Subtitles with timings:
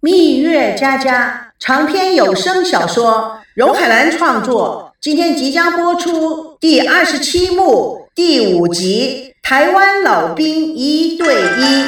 [0.00, 11.84] 蜜月佳佳长篇有声小说，荣海兰创作，今天即将播出第二十七幕第五集《台湾老兵一对一》。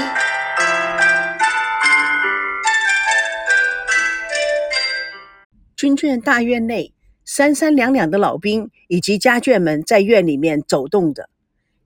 [5.77, 6.95] 军眷大院内，
[7.27, 11.29] 三三两两的老兵以及家眷们在院里面走动着，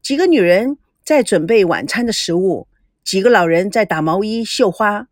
[0.00, 2.68] 几个女人在准备晚餐的食物，
[3.02, 5.08] 几个老人在打毛衣、绣花。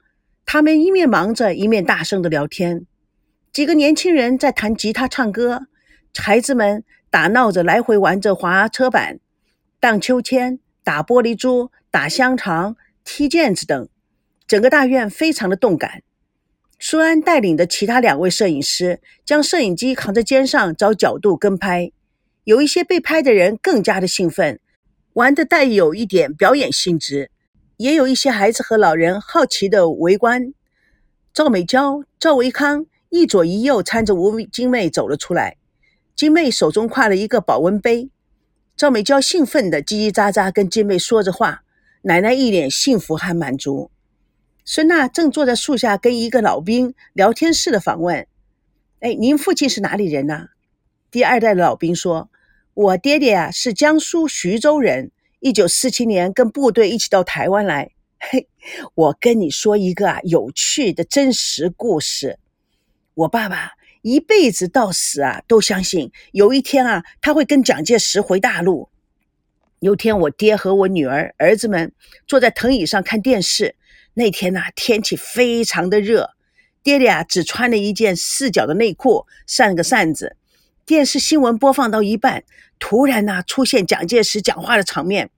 [0.52, 2.84] 他们一面忙着，一面大声的聊天。
[3.52, 5.68] 几个年轻人在弹吉他、唱歌，
[6.16, 9.20] 孩子们打闹着，来回玩着滑车板、
[9.78, 13.88] 荡秋千、打玻璃珠、打香肠、踢毽子等。
[14.48, 16.02] 整个大院非常的动感。
[16.80, 21.92] 舒安带领的其他两位摄影师将摄影机扛在肩上，找角度跟拍。
[22.42, 24.58] 有一些被拍的人更加的兴奋，
[25.12, 27.30] 玩的带有一点表演性质。
[27.80, 30.52] 也有一些孩子和老人好奇的围观。
[31.32, 35.56] 赵美娇、赵维康一左一右搀着吴金妹走了出来。
[36.14, 38.10] 金妹手中挎了一个保温杯。
[38.76, 41.62] 赵美娇兴奋的叽叽喳喳跟金妹说着话，
[42.02, 43.90] 奶奶一脸幸福和满足。
[44.66, 48.26] 孙娜正坐在树下跟一个老兵聊天似的访问
[49.00, 50.48] ：“哎，您父亲是哪里人呢？”
[51.10, 52.28] 第二代的老兵说
[52.74, 57.90] ：“我爹爹啊是江苏徐州人。”一九四七年，跟部队一起到台湾来。
[58.18, 58.46] 嘿，
[58.94, 62.38] 我跟你说一个啊有趣的真实故事。
[63.14, 63.72] 我爸爸
[64.02, 68.90] 一辈子到死啊都相信，有一天啊他会跟蒋介石回大陆。
[69.78, 71.90] 有天，我爹和我女儿、儿子们
[72.26, 73.76] 坐在藤椅上看电视。
[74.12, 76.32] 那天呐，天气非常的热，
[76.82, 80.36] 爹爹啊只穿了一件四角的内裤，扇了个扇子。
[80.84, 82.44] 电视新闻播放到一半。
[82.80, 85.30] 突然呢，出现蒋介石讲话的场面，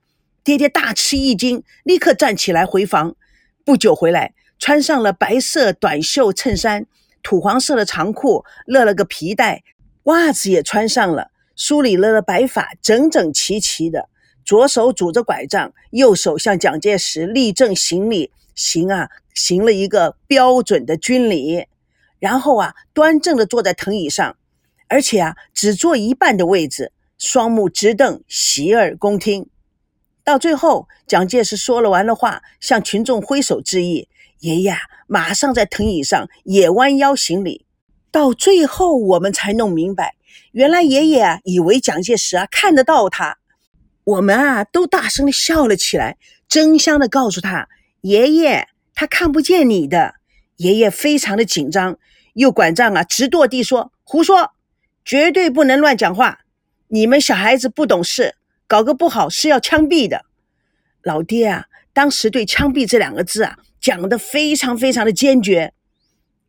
[0.43, 3.15] 爹爹大吃一惊，立刻站起来回房。
[3.63, 6.87] 不久回来，穿上了白色短袖衬衫、
[7.21, 9.63] 土黄色的长裤，勒了个皮带，
[10.03, 14.09] 袜子也穿上了，梳理了白发，整整齐齐的，
[14.43, 21.67] 左手拄着拐杖，右手向蒋介石立正行礼，行啊，行了一个标准的军礼，
[22.19, 24.37] 然后啊，端正的坐在藤椅上，
[24.87, 26.91] 而且啊，只坐一半的位置。
[27.23, 29.47] 双目直瞪，洗耳恭听。
[30.25, 34.09] 到最后，蒋介石说了完了话，向群众挥手致意。
[34.39, 34.75] 爷爷
[35.07, 37.65] 马上在藤椅上也弯腰行礼。
[38.11, 40.15] 到最后，我们才弄明白，
[40.51, 43.37] 原来爷爷啊，以为蒋介石啊看得到他。
[44.03, 46.17] 我们啊，都大声的笑了起来，
[46.49, 47.69] 争相的告诉他
[48.01, 50.15] ：“爷爷，他看不见你的。”
[50.57, 51.97] 爷爷非常的紧张，
[52.33, 54.51] 又拐杖啊直跺地说：“胡说，
[55.05, 56.39] 绝对不能乱讲话。”
[56.93, 58.35] 你们小孩子不懂事，
[58.67, 60.25] 搞个不好是要枪毙的。
[61.01, 65.73] 老爹啊，当时对“枪毙”这两个字啊讲得非常非常的坚决。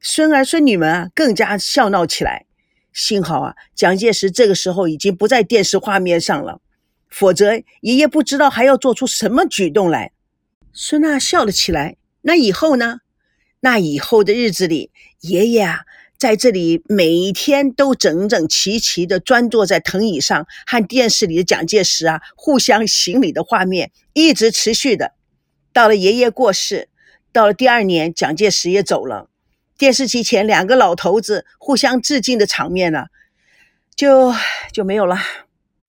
[0.00, 2.44] 孙儿孙女们啊更加笑闹起来。
[2.92, 6.60] 幸好啊，蒋介石这个时候已经不在电视画面上了，
[7.08, 10.12] 否则爷爷不知道还要做出什么举动来。
[10.74, 11.96] 孙娜笑了起来。
[12.20, 12.98] 那以后呢？
[13.60, 14.90] 那以后的日子里，
[15.20, 15.80] 爷爷啊。
[16.16, 25.12] 在这里，每天都整整齐齐的专坐在藤椅上，和电视里的蒋介石啊互相行礼的画面一直持续的。
[25.72, 26.88] 到了爷爷过世，
[27.32, 29.28] 到了第二年，蒋介石也走了，
[29.76, 33.06] 电视机前两个老头子互相致敬的场面呢，
[33.94, 34.32] 就
[34.72, 35.18] 就没有了。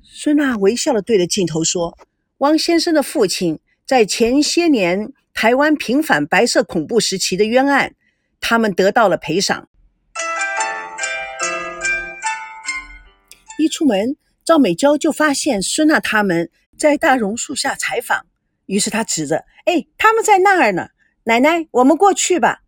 [0.03, 1.97] 孙娜微笑的对着镜头说
[2.39, 7.93] ：“汪先生的父亲在前些年台湾平反白色恐怖时期的冤案，
[8.41, 9.69] 他们得到了赔偿。”
[13.57, 18.25] 一出门，赵美娇就发现孙娜他们在大榕树下采访。
[18.65, 20.87] 于是她指着：“哎，他们在那儿呢。
[21.23, 22.61] 奶奶，我们过去吧。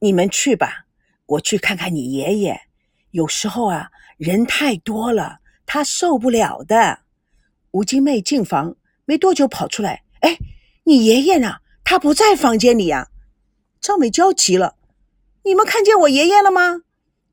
[0.00, 0.86] 你们去吧，
[1.26, 2.60] 我去看看你爷爷。
[3.10, 7.00] 有时候啊，人太多了，他受不了的。”
[7.72, 10.36] 吴金妹进房没多久跑出来：“哎，
[10.84, 11.56] 你爷爷呢？
[11.84, 13.08] 他不在房间里呀。”
[13.80, 14.76] 赵美娇急了
[15.44, 16.82] ：“你们看见我爷爷了吗？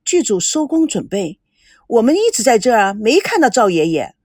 [0.04, 1.40] 剧组收工准备。”
[1.88, 4.16] 我们一直在这儿啊，没看到赵爷爷。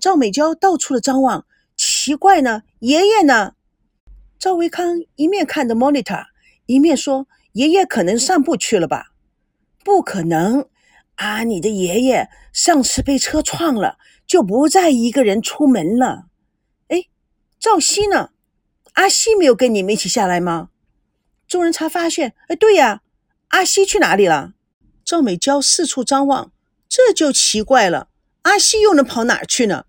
[0.00, 3.54] 赵美娇到处的张望，奇怪呢，爷爷呢？
[4.38, 6.24] 赵维康一面看着 monitor，
[6.66, 9.12] 一面说：“爷爷可能散步去了吧
[9.84, 10.66] ？”“不可能，
[11.16, 16.24] 啊，你的爷爷上次被车撞了，就不再一个人出门了。
[16.88, 17.04] ”“哎，
[17.60, 18.30] 赵熙呢？
[18.94, 20.70] 阿西没有跟你们一起下来吗？”
[21.46, 23.02] 众人才发现，哎，对呀，
[23.48, 24.54] 阿西去哪里了？
[25.04, 26.50] 赵美娇四处张望。
[26.94, 28.08] 这就奇怪了，
[28.42, 29.86] 阿西又能跑哪儿去呢？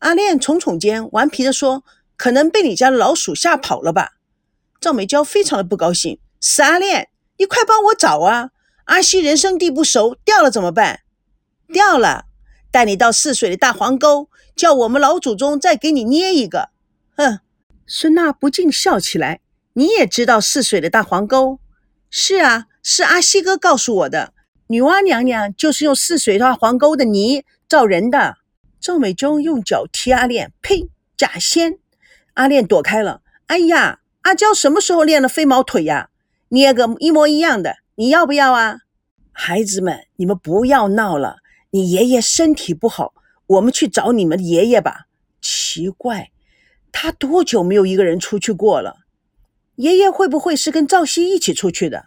[0.00, 1.84] 阿练耸耸肩，顽皮地说
[2.18, 4.14] ：“可能被你家的老鼠吓跑了吧？”
[4.80, 8.50] 赵美娇非常的不高兴：“死阿练，你快帮我找啊！
[8.86, 11.02] 阿西人生地不熟，掉了怎么办？
[11.72, 12.24] 掉了，
[12.72, 16.70] 带你到泗水的大黄沟，叫我们老祖宗再给你捏一个。
[17.16, 17.38] 哼！
[17.86, 19.40] 孙娜不禁笑起来。
[19.74, 21.60] 你也知道泗水的大黄沟？
[22.10, 24.33] 是啊，是阿西哥告诉我的。
[24.68, 28.36] 女娲娘娘就是用泗水大黄沟的泥造人的。
[28.80, 30.88] 赵美忠用脚踢阿炼，呸！
[31.16, 31.78] 假仙！
[32.34, 33.22] 阿炼躲开了。
[33.46, 36.10] 哎呀，阿娇什么时候练了飞毛腿呀？
[36.48, 38.80] 捏个一模一样的，你要不要啊？
[39.32, 41.38] 孩子们，你们不要闹了。
[41.70, 43.14] 你爷爷身体不好，
[43.46, 45.06] 我们去找你们爷爷吧。
[45.40, 46.30] 奇怪，
[46.92, 48.98] 他多久没有一个人出去过了？
[49.76, 52.06] 爷爷会不会是跟赵熙一起出去的？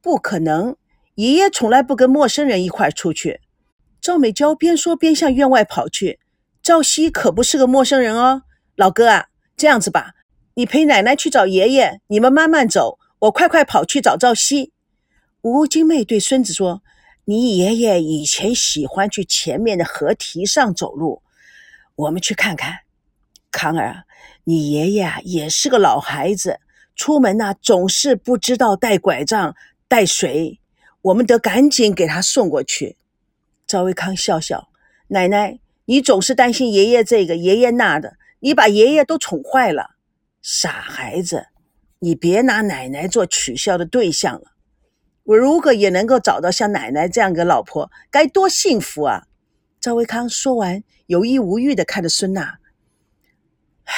[0.00, 0.76] 不可能，
[1.16, 3.40] 爷爷从来不跟陌生人一块出去。
[4.00, 6.18] 赵美娇边说边向院外跑去。
[6.62, 8.42] 赵熙可不是个陌生人哦，
[8.76, 9.26] 老哥啊，
[9.56, 10.14] 这样子吧，
[10.54, 14.72] 你陪奶奶去找爷爷，你们慢慢走，我快快跑去找赵熙。
[15.42, 16.82] 吴金妹对孙子说
[17.26, 21.22] ：“你爷爷以前喜欢去前面的河堤上走路，
[21.96, 22.78] 我们去看看。”
[23.50, 24.04] 康儿，
[24.44, 26.60] 你爷爷啊也是个老孩子。
[26.94, 29.56] 出门呐，总是不知道带拐杖、
[29.88, 30.60] 带水，
[31.02, 32.96] 我们得赶紧给他送过去。
[33.66, 34.68] 赵维康笑笑
[35.08, 39.96] ：“奶奶，你总是担心爷爷这个爷爷那的，你把爷爷都宠坏了。
[40.40, 41.46] 傻孩子，
[41.98, 44.52] 你别拿奶奶做取笑的对象了。
[45.24, 49.26] 我如果也能够找到像奶奶这样个老婆，该多幸福啊！”
[49.80, 52.58] 赵维康说完，有意无意的看着孙娜
[53.84, 53.94] ：“唉，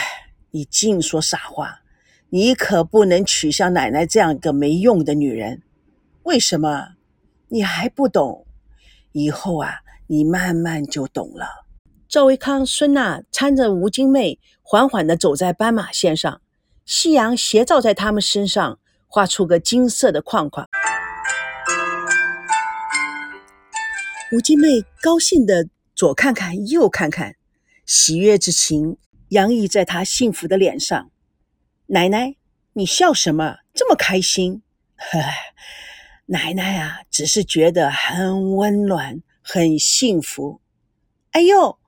[0.50, 1.80] 你净说傻话。”
[2.30, 5.62] 你可不能娶像奶奶这样一个没用的女人，
[6.24, 6.93] 为什么？
[7.54, 8.48] 你还不懂？
[9.12, 9.74] 以后啊，
[10.08, 11.64] 你慢慢就懂了。
[12.08, 16.40] 赵维康、孙娜搀着吴金妹，缓缓地走在斑马线上，
[16.84, 20.68] 夕阳斜照在他们身上，画出个金色的框框。
[24.32, 24.66] 吴金妹
[25.00, 27.36] 高兴地左看看，右看看，
[27.86, 28.96] 喜悦之情
[29.28, 31.08] 洋溢在她幸福的脸上。
[31.86, 32.34] 奶奶，
[32.72, 33.58] 你笑什么？
[33.72, 34.62] 这么开心？
[34.96, 35.20] 呵，
[36.26, 40.60] 奶奶啊，只是觉得很温暖，很幸福。
[41.32, 41.78] 哎呦！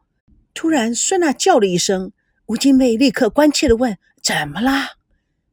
[0.53, 2.13] 突然，孙娜叫了一声，
[2.47, 4.97] 吴金妹立刻关切的问：“怎么啦？”“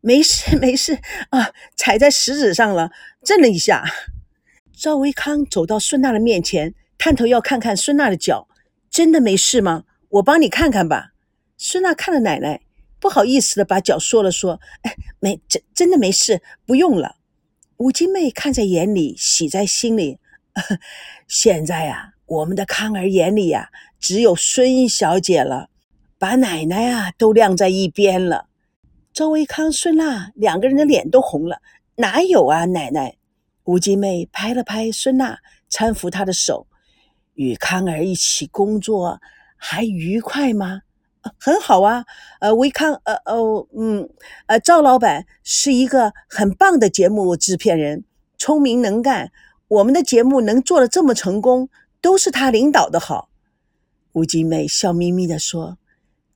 [0.01, 0.99] 没事，没事
[1.29, 2.91] 啊，踩在石子上了，
[3.23, 3.83] 震了一下。”
[4.73, 8.47] 赵维康走到孙娜的面前，探头要看看孙娜的脚
[8.89, 9.83] ，“真的没事吗？
[10.09, 11.11] 我帮你看看吧。”
[11.57, 12.61] 孙娜看了奶奶。
[12.99, 17.17] 不好意思的把脚缩了缩，哎，没真真的没事，不用了。
[17.83, 20.17] 吴金妹看在眼里，喜在心里。
[21.27, 25.67] 现在呀，我们的康儿眼里呀，只有孙小姐了，
[26.17, 28.47] 把奶奶啊都晾在一边了。
[29.11, 31.61] 周维康、孙娜两个人的脸都红了。
[31.97, 33.17] 哪有啊，奶奶？
[33.65, 35.37] 吴金妹拍了拍孙娜，
[35.69, 36.65] 搀扶她的手。
[37.33, 39.19] 与康儿一起工作
[39.57, 40.83] 还愉快吗？
[41.39, 42.05] 很好啊，
[42.39, 44.09] 呃，维康，呃，哦，嗯，
[44.47, 48.03] 呃，赵老板是一个很棒的节目制片人，
[48.37, 49.31] 聪明能干。
[49.69, 51.69] 我们的节目能做的这么成功，
[52.01, 53.29] 都是他领导的好。
[54.11, 55.77] 吴金妹笑眯眯地说：“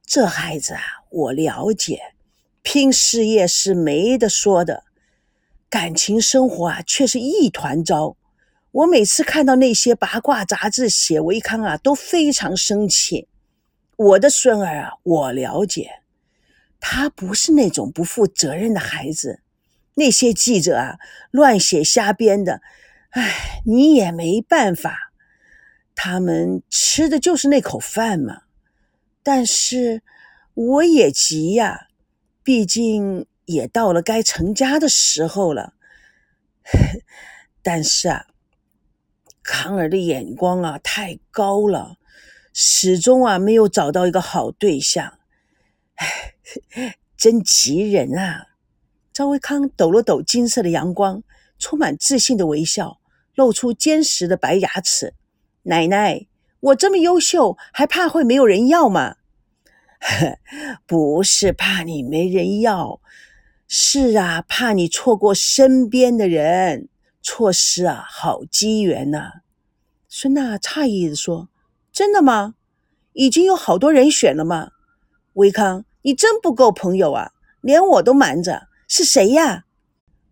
[0.06, 0.82] 这孩子啊，
[1.12, 2.14] 我了解，
[2.64, 4.86] 拼事业是没得说的，
[5.70, 8.16] 感情生活啊却是一团糟。
[8.72, 13.28] 我每次看到那些八卦杂志写维康啊，都非常生气。”
[13.98, 16.02] 我的孙儿啊，我了解，
[16.80, 19.42] 他不是那种不负责任的孩子。
[19.96, 21.00] 那些记者啊，
[21.32, 22.62] 乱写瞎编的，
[23.10, 25.12] 唉，你也没办法。
[25.96, 28.44] 他们吃的就是那口饭嘛。
[29.24, 30.04] 但是
[30.54, 31.88] 我也急呀，
[32.44, 35.74] 毕竟也到了该成家的时候了。
[37.64, 38.28] 但是啊，
[39.42, 41.98] 康儿的眼光啊，太高了。
[42.60, 45.20] 始终啊没有找到一个好对象，
[45.94, 46.34] 唉，
[47.16, 48.48] 真急人啊！
[49.14, 51.22] 赵维康抖了抖金色的阳光，
[51.60, 53.00] 充满自信的微笑，
[53.36, 55.14] 露出坚实的白牙齿。
[55.62, 56.26] 奶奶，
[56.60, 59.18] 我这么优秀，还怕会没有人要吗？
[60.88, 63.00] 不是怕你没人要，
[63.68, 66.90] 是啊，怕你错过身边的人，
[67.22, 69.42] 错失啊好机缘呐。
[70.10, 71.50] 孙娜诧异的说。
[71.92, 72.56] 真的吗？
[73.14, 74.70] 已经有好多人选了吗？
[75.34, 78.68] 维康，你真不够朋友啊，连我都瞒着。
[78.88, 79.66] 是谁呀？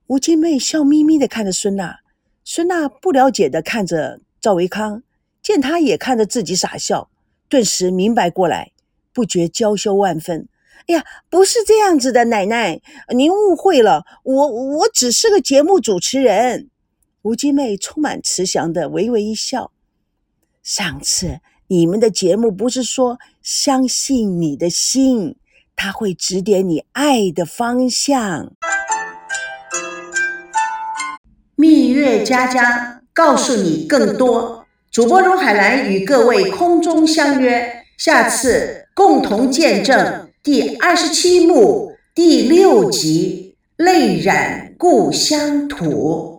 [0.08, 1.98] 吴金妹笑眯眯的看着孙娜，
[2.44, 5.02] 孙娜不了解的看着赵维康，
[5.42, 7.10] 见他也看着自己傻笑，
[7.50, 8.72] 顿时明白过来，
[9.12, 10.48] 不觉娇羞万分。
[10.88, 12.80] 哎呀，不是这样子的，奶奶，
[13.16, 16.70] 您误会了，我我只是个节目主持人。
[17.24, 19.72] 吴金妹充满慈祥的微微一笑。
[20.66, 25.36] 上次你们的节目不是说相信你的心，
[25.76, 28.52] 它会指点你爱的方向。
[31.56, 34.66] 蜜月佳佳告诉你更多。
[34.90, 46.32] 主播荣海兰与各位空中相约，下次共同见证第二十七幕第六集《泪染故乡土》。